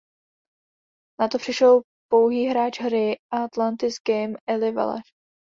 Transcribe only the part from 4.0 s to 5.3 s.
Game“ Eli Wallace.